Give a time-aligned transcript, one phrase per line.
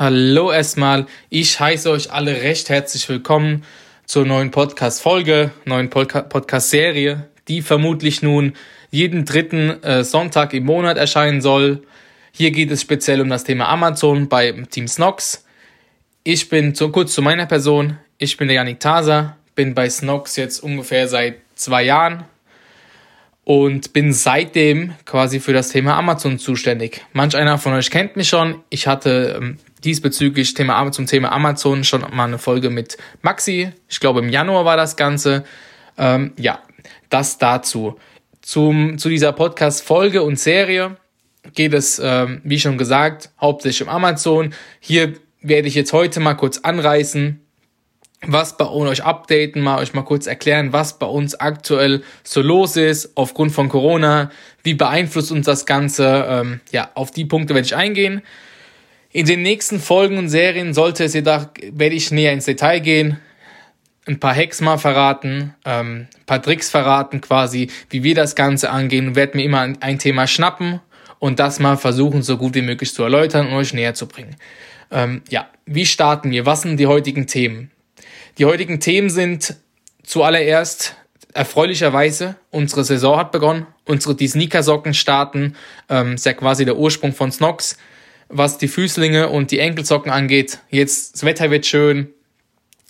[0.00, 3.64] Hallo erstmal, ich heiße euch alle recht herzlich willkommen
[4.06, 8.54] zur neuen Podcast-Folge, neuen Podcast-Serie, die vermutlich nun
[8.90, 11.82] jeden dritten äh, Sonntag im Monat erscheinen soll.
[12.32, 15.44] Hier geht es speziell um das Thema Amazon bei Team Snox.
[16.24, 17.98] Ich bin zu, kurz zu meiner Person.
[18.16, 22.24] Ich bin der Janik Taser, bin bei Snox jetzt ungefähr seit zwei Jahren
[23.44, 27.04] und bin seitdem quasi für das Thema Amazon zuständig.
[27.12, 28.62] Manch einer von euch kennt mich schon.
[28.70, 33.72] Ich hatte ähm, diesbezüglich Thema, zum Thema Amazon schon mal eine Folge mit Maxi.
[33.88, 35.44] Ich glaube, im Januar war das Ganze.
[35.98, 36.60] Ähm, ja,
[37.08, 37.98] das dazu.
[38.42, 40.96] Zum, zu dieser Podcast-Folge und Serie
[41.54, 44.54] geht es, ähm, wie schon gesagt, hauptsächlich um Amazon.
[44.80, 47.40] Hier werde ich jetzt heute mal kurz anreißen,
[48.26, 52.76] was bei euch updaten, mal euch mal kurz erklären, was bei uns aktuell so los
[52.76, 54.30] ist aufgrund von Corona,
[54.62, 56.26] wie beeinflusst uns das Ganze.
[56.28, 58.22] Ähm, ja, auf die Punkte werde ich eingehen.
[59.12, 63.18] In den nächsten Folgen und Serien sollte es jedoch, werde ich näher ins Detail gehen,
[64.06, 68.70] ein paar Hacks mal verraten, ähm, ein paar Tricks verraten quasi, wie wir das Ganze
[68.70, 70.80] angehen und werde mir immer ein Thema schnappen
[71.18, 74.36] und das mal versuchen, so gut wie möglich zu erläutern und euch näher zu bringen.
[74.92, 76.46] Ähm, ja, wie starten wir?
[76.46, 77.72] Was sind die heutigen Themen?
[78.38, 79.56] Die heutigen Themen sind
[80.04, 80.96] zuallererst
[81.34, 85.56] erfreulicherweise, unsere Saison hat begonnen, unsere die Sneakersocken starten,
[85.88, 87.76] ähm, ist ja quasi der Ursprung von Snox
[88.30, 90.58] was die Füßlinge und die Enkelsocken angeht.
[90.70, 92.08] Jetzt, das Wetter wird schön.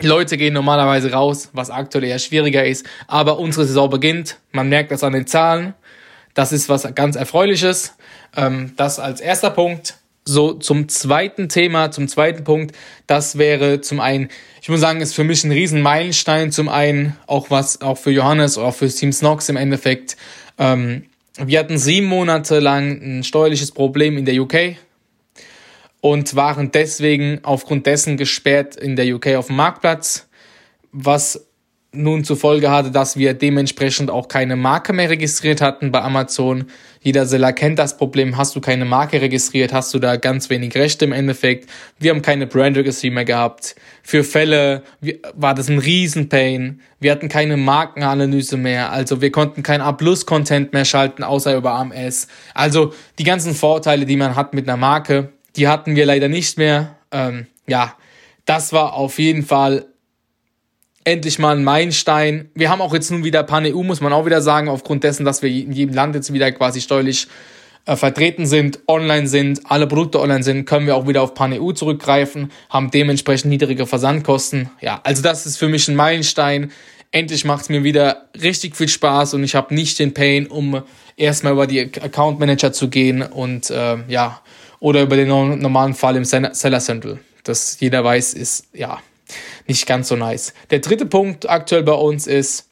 [0.00, 2.86] Leute gehen normalerweise raus, was aktuell eher schwieriger ist.
[3.06, 4.38] Aber unsere Saison beginnt.
[4.52, 5.74] Man merkt das an den Zahlen.
[6.34, 7.94] Das ist was ganz Erfreuliches.
[8.36, 9.94] Ähm, das als erster Punkt.
[10.24, 12.76] So zum zweiten Thema, zum zweiten Punkt.
[13.06, 14.28] Das wäre zum einen,
[14.60, 16.52] ich muss sagen, ist für mich ein riesen Meilenstein.
[16.52, 20.16] Zum einen auch was, auch für Johannes oder auch für Team Snox im Endeffekt.
[20.58, 21.06] Ähm,
[21.38, 24.76] wir hatten sieben Monate lang ein steuerliches Problem in der UK
[26.00, 30.28] und waren deswegen aufgrund dessen gesperrt in der UK auf dem Marktplatz,
[30.92, 31.48] was
[31.90, 36.66] nun zur Folge hatte, dass wir dementsprechend auch keine Marke mehr registriert hatten bei Amazon.
[37.00, 38.36] Jeder Seller kennt das Problem.
[38.36, 41.68] Hast du keine Marke registriert, hast du da ganz wenig Rechte im Endeffekt.
[41.98, 43.74] Wir haben keine Brand Registry mehr gehabt.
[44.02, 44.82] Für Fälle
[45.34, 46.82] war das ein Riesenpain.
[47.00, 48.92] Wir hatten keine Markenanalyse mehr.
[48.92, 52.28] Also wir konnten kein A-Plus-Content mehr schalten, außer über AMS.
[52.52, 56.58] Also die ganzen Vorteile, die man hat mit einer Marke, die hatten wir leider nicht
[56.58, 56.96] mehr.
[57.10, 57.94] Ähm, ja,
[58.44, 59.86] das war auf jeden Fall
[61.04, 62.50] endlich mal ein Meilenstein.
[62.54, 65.42] Wir haben auch jetzt nun wieder Pan-EU, muss man auch wieder sagen, aufgrund dessen, dass
[65.42, 67.28] wir in jedem Land jetzt wieder quasi steuerlich
[67.86, 71.72] äh, vertreten sind, online sind, alle Produkte online sind, können wir auch wieder auf Pan-EU
[71.72, 74.68] zurückgreifen, haben dementsprechend niedrige Versandkosten.
[74.80, 76.70] Ja, also das ist für mich ein Meilenstein.
[77.10, 80.82] Endlich macht es mir wieder richtig viel Spaß und ich habe nicht den Pain, um
[81.16, 84.42] erstmal über die Account Manager zu gehen und äh, ja,
[84.80, 87.18] oder über den normalen Fall im Seller Central.
[87.44, 88.98] Das jeder weiß, ist ja
[89.66, 90.54] nicht ganz so nice.
[90.70, 92.68] Der dritte Punkt aktuell bei uns ist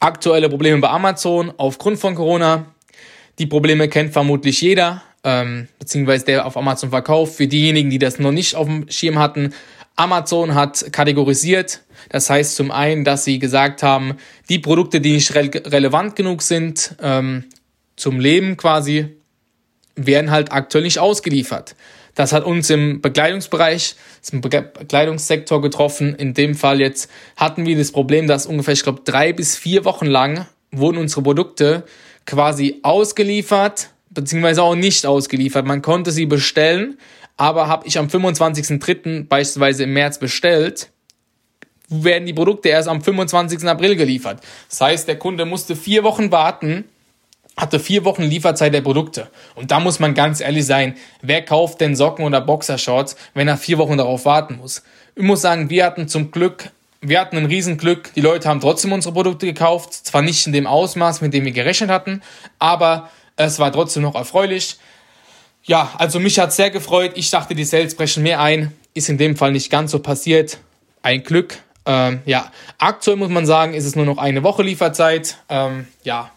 [0.00, 2.66] aktuelle Probleme bei Amazon aufgrund von Corona.
[3.38, 7.36] Die Probleme kennt vermutlich jeder, ähm, beziehungsweise der auf Amazon verkauft.
[7.36, 9.52] Für diejenigen, die das noch nicht auf dem Schirm hatten,
[9.96, 11.82] Amazon hat kategorisiert.
[12.10, 14.16] Das heißt zum einen, dass sie gesagt haben,
[14.48, 17.44] die Produkte, die nicht re relevant genug sind ähm,
[17.96, 19.16] zum Leben quasi,
[19.96, 21.74] werden halt aktuell nicht ausgeliefert.
[22.14, 23.94] Das hat uns im Bekleidungsbereich,
[24.32, 26.14] im Bekleidungssektor getroffen.
[26.14, 29.84] In dem Fall jetzt hatten wir das Problem, dass ungefähr, ich glaube, drei bis vier
[29.84, 31.84] Wochen lang wurden unsere Produkte
[32.24, 35.66] quasi ausgeliefert, beziehungsweise auch nicht ausgeliefert.
[35.66, 36.98] Man konnte sie bestellen,
[37.36, 39.26] aber habe ich am 25.03.
[39.28, 40.90] beispielsweise im März bestellt,
[41.88, 43.64] werden die Produkte erst am 25.
[43.64, 44.40] April geliefert.
[44.68, 46.84] Das heißt, der Kunde musste vier Wochen warten,
[47.56, 49.28] hatte vier Wochen Lieferzeit der Produkte.
[49.54, 53.56] Und da muss man ganz ehrlich sein, wer kauft denn Socken oder Boxershorts, wenn er
[53.56, 54.82] vier Wochen darauf warten muss?
[55.14, 56.70] Ich muss sagen, wir hatten zum Glück,
[57.00, 58.12] wir hatten ein Riesenglück.
[58.14, 59.94] Die Leute haben trotzdem unsere Produkte gekauft.
[59.94, 62.22] Zwar nicht in dem Ausmaß, mit dem wir gerechnet hatten,
[62.58, 64.76] aber es war trotzdem noch erfreulich.
[65.64, 67.12] Ja, also mich hat sehr gefreut.
[67.14, 68.72] Ich dachte, die Sales brechen mehr ein.
[68.94, 70.58] ist in dem Fall nicht ganz so passiert.
[71.02, 71.58] Ein Glück.
[71.86, 75.38] Ähm, ja, aktuell muss man sagen, ist es nur noch eine Woche Lieferzeit.
[75.48, 76.30] Ähm, ja,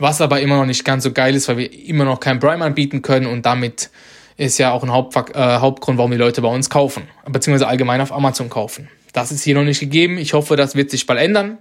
[0.00, 2.64] was aber immer noch nicht ganz so geil ist, weil wir immer noch kein Prime
[2.64, 3.90] anbieten können und damit
[4.36, 8.00] ist ja auch ein Hauptfak äh, Hauptgrund, warum die Leute bei uns kaufen, beziehungsweise allgemein
[8.00, 8.88] auf Amazon kaufen.
[9.12, 10.18] Das ist hier noch nicht gegeben.
[10.18, 11.58] Ich hoffe, das wird sich bald ändern.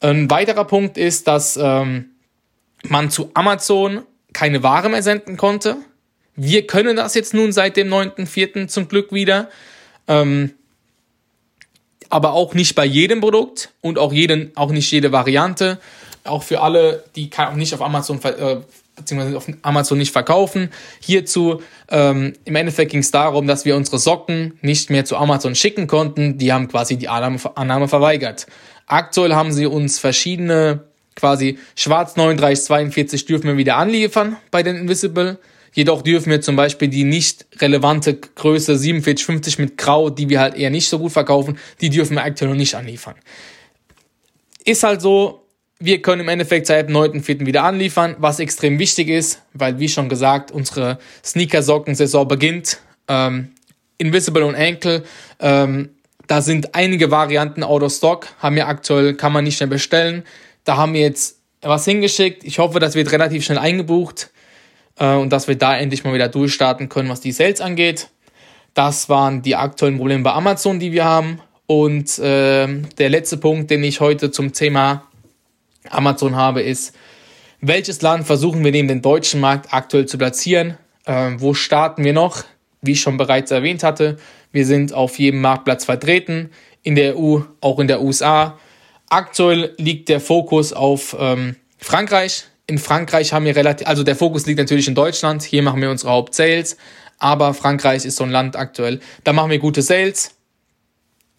[0.00, 2.10] Ein weiterer Punkt ist, dass ähm,
[2.84, 4.02] man zu Amazon
[4.32, 5.76] keine Ware mehr senden konnte.
[6.36, 8.68] Wir können das jetzt nun seit dem 9.4.
[8.68, 9.48] zum Glück wieder.
[10.06, 10.52] Ähm,
[12.08, 15.80] aber auch nicht bei jedem Produkt und auch, jeden, auch nicht jede Variante.
[16.26, 18.56] Auch für alle, die nicht auf Amazon äh,
[18.96, 20.70] beziehungsweise auf Amazon nicht verkaufen.
[21.00, 25.54] Hierzu ähm, im Endeffekt ging es darum, dass wir unsere Socken nicht mehr zu Amazon
[25.54, 26.38] schicken konnten.
[26.38, 28.46] Die haben quasi die Annahme, Annahme verweigert.
[28.86, 30.84] Aktuell haben sie uns verschiedene
[31.16, 35.38] quasi schwarz 3942 dürfen wir wieder anliefern bei den Invisible.
[35.72, 40.54] Jedoch dürfen wir zum Beispiel die nicht relevante Größe 4750 mit Grau, die wir halt
[40.54, 43.14] eher nicht so gut verkaufen, die dürfen wir aktuell noch nicht anliefern.
[44.64, 45.45] Ist halt so,
[45.78, 47.44] wir können im Endeffekt seit dem 9.4.
[47.44, 52.78] wieder anliefern, was extrem wichtig ist, weil wie schon gesagt, unsere Sneaker-Socken-Saison beginnt.
[53.08, 53.52] Ähm,
[53.98, 55.04] Invisible und Ankle,
[55.40, 55.90] ähm,
[56.26, 60.24] da sind einige Varianten out of stock, haben wir aktuell, kann man nicht mehr bestellen.
[60.64, 62.44] Da haben wir jetzt was hingeschickt.
[62.44, 64.30] Ich hoffe, das wird relativ schnell eingebucht
[64.98, 68.08] äh, und dass wir da endlich mal wieder durchstarten können, was die Sales angeht.
[68.74, 71.40] Das waren die aktuellen Probleme bei Amazon, die wir haben.
[71.66, 72.66] Und äh,
[72.98, 75.04] der letzte Punkt, den ich heute zum Thema
[75.92, 76.94] Amazon habe, ist,
[77.60, 80.76] welches Land versuchen wir neben dem deutschen Markt aktuell zu platzieren?
[81.04, 82.44] Äh, wo starten wir noch?
[82.82, 84.18] Wie ich schon bereits erwähnt hatte,
[84.52, 86.50] wir sind auf jedem Marktplatz vertreten,
[86.82, 88.58] in der EU, auch in der USA.
[89.08, 92.44] Aktuell liegt der Fokus auf ähm, Frankreich.
[92.66, 95.42] In Frankreich haben wir relativ, also der Fokus liegt natürlich in Deutschland.
[95.42, 96.76] Hier machen wir unsere Hauptsales.
[97.18, 99.00] Aber Frankreich ist so ein Land aktuell.
[99.24, 100.32] Da machen wir gute Sales.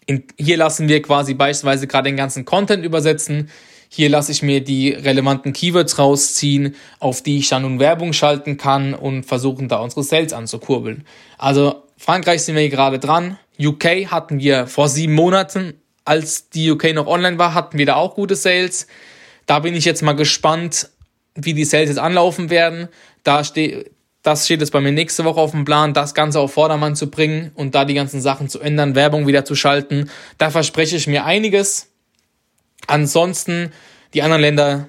[0.06, 3.50] In, hier lassen wir quasi beispielsweise gerade den ganzen Content übersetzen.
[3.88, 8.56] Hier lasse ich mir die relevanten Keywords rausziehen, auf die ich dann nun Werbung schalten
[8.56, 11.06] kann und versuchen da unsere Sales anzukurbeln.
[11.38, 13.38] Also Frankreich sind wir gerade dran.
[13.58, 15.74] UK hatten wir vor sieben Monaten
[16.08, 18.86] als die UK noch online war, hatten wir da auch gute Sales.
[19.44, 20.88] Da bin ich jetzt mal gespannt,
[21.34, 22.88] wie die Sales jetzt anlaufen werden.
[23.24, 23.90] Da steht,
[24.22, 27.10] das steht jetzt bei mir nächste Woche auf dem Plan, das Ganze auf Vordermann zu
[27.10, 30.10] bringen und da die ganzen Sachen zu ändern, Werbung wieder zu schalten.
[30.38, 31.87] Da verspreche ich mir einiges.
[32.86, 33.72] Ansonsten,
[34.14, 34.88] die anderen Länder,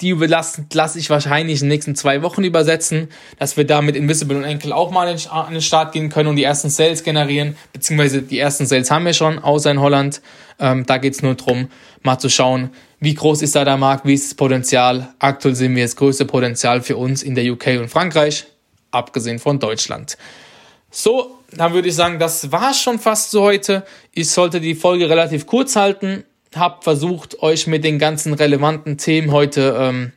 [0.00, 3.96] die lasse lass ich wahrscheinlich in den nächsten zwei Wochen übersetzen, dass wir da mit
[3.96, 7.56] Invisible und Enkel auch mal an den Start gehen können und die ersten Sales generieren,
[7.72, 10.20] beziehungsweise die ersten Sales haben wir schon, außer in Holland.
[10.58, 11.68] Ähm, da geht's nur drum,
[12.02, 15.14] mal zu schauen, wie groß ist da der Markt, wie ist das Potenzial.
[15.20, 18.46] Aktuell sehen wir das größte Potenzial für uns in der UK und Frankreich,
[18.90, 20.18] abgesehen von Deutschland.
[20.90, 23.84] So, dann würde ich sagen, das war's schon fast so heute.
[24.12, 26.24] Ich sollte die Folge relativ kurz halten
[26.56, 30.12] habe versucht, euch mit den ganzen relevanten Themen heute, ähm,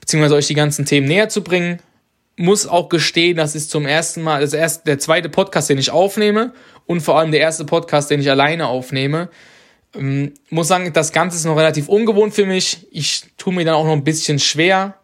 [0.00, 1.80] beziehungsweise euch die ganzen Themen näher zu bringen.
[2.36, 5.90] Muss auch gestehen, das ist zum ersten Mal, das erste, der zweite Podcast, den ich
[5.90, 6.52] aufnehme
[6.86, 9.28] und vor allem der erste Podcast, den ich alleine aufnehme.
[9.94, 12.86] Ähm, muss sagen, das Ganze ist noch relativ ungewohnt für mich.
[12.90, 14.94] Ich tue mir dann auch noch ein bisschen schwer.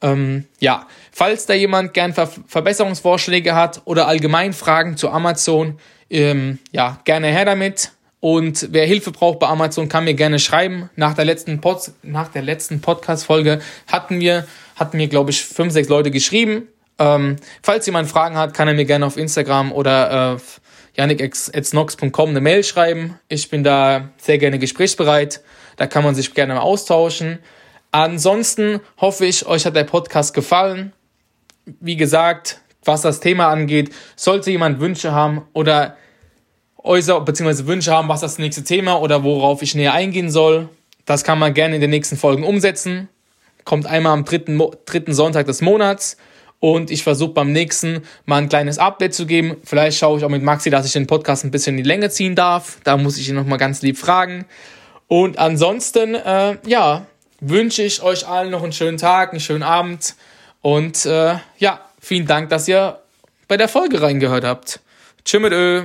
[0.00, 5.78] Ähm, ja, falls da jemand gern Ver Verbesserungsvorschläge hat oder allgemein Fragen zu Amazon,
[6.10, 7.92] ähm, ja, gerne her damit.
[8.20, 10.90] Und wer Hilfe braucht bei Amazon, kann mir gerne schreiben.
[10.96, 11.92] Nach der letzten, Pod
[12.34, 14.46] letzten Podcast-Folge hatten wir,
[14.76, 16.66] hatten mir, glaube ich, fünf, sechs Leute geschrieben.
[16.98, 20.40] Ähm, falls jemand Fragen hat, kann er mir gerne auf Instagram oder äh,
[20.96, 23.20] janik.snox.com eine Mail schreiben.
[23.28, 25.40] Ich bin da sehr gerne gesprächsbereit.
[25.76, 27.38] Da kann man sich gerne mal austauschen.
[27.92, 30.92] Ansonsten hoffe ich, euch hat der Podcast gefallen.
[31.64, 35.96] Wie gesagt, was das Thema angeht, sollte jemand Wünsche haben oder
[36.82, 37.66] äußere bzw.
[37.66, 40.68] Wünsche haben, was das nächste Thema oder worauf ich näher eingehen soll.
[41.04, 43.08] Das kann man gerne in den nächsten Folgen umsetzen.
[43.64, 46.16] Kommt einmal am dritten, dritten Sonntag des Monats.
[46.60, 49.56] Und ich versuche beim nächsten mal ein kleines Update zu geben.
[49.64, 52.10] Vielleicht schaue ich auch mit Maxi, dass ich den Podcast ein bisschen in die Länge
[52.10, 52.78] ziehen darf.
[52.84, 54.44] Da muss ich ihn nochmal ganz lieb fragen.
[55.06, 57.06] Und ansonsten, äh, ja,
[57.40, 60.16] wünsche ich euch allen noch einen schönen Tag, einen schönen Abend.
[60.60, 62.98] Und äh, ja, vielen Dank, dass ihr
[63.46, 64.80] bei der Folge reingehört habt.
[65.24, 65.84] Tschüss mit Ö.